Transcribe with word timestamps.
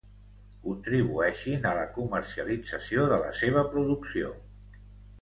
Contribueixin 0.63 1.69
a 1.73 1.75
la 1.81 1.85
comercialització 1.99 3.07
de 3.15 3.23
la 3.29 3.31
seva 3.45 3.67
producció. 3.77 4.37